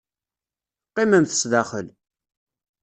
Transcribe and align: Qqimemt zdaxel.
Qqimemt 0.89 1.37
zdaxel. 1.41 1.87